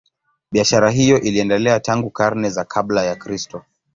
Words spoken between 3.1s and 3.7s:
Kristo.